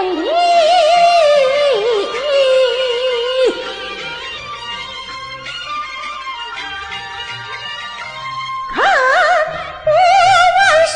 [0.00, 0.24] 看不完，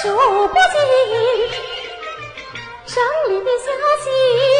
[0.00, 0.02] 数
[0.48, 0.76] 不尽
[2.86, 2.94] 胜
[3.28, 3.66] 利的消
[4.02, 4.53] 息。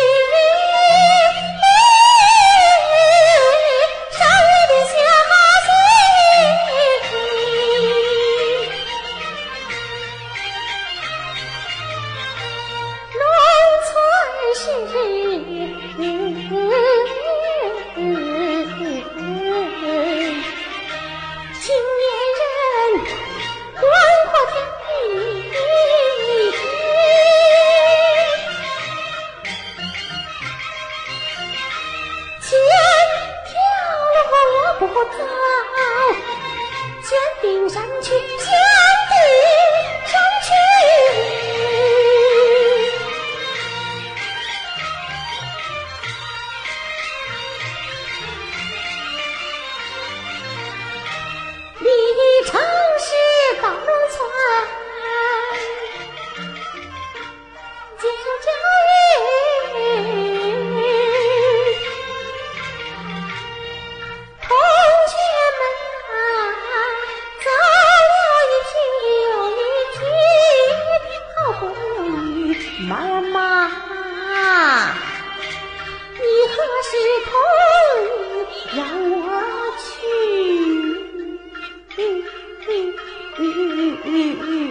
[84.04, 84.63] 嗯嗯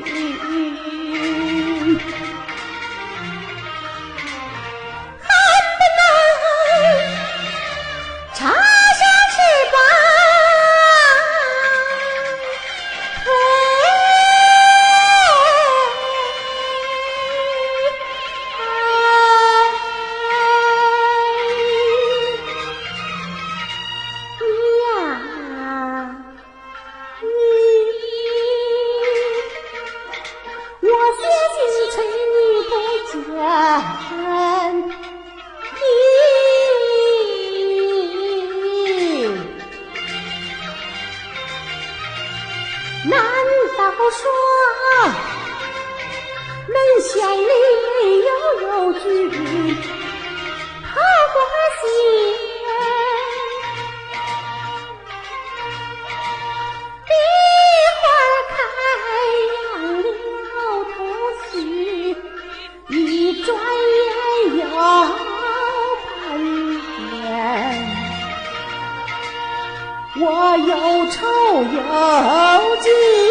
[33.45, 34.52] 啊啊
[70.25, 71.27] 我又愁
[71.63, 73.22] 又急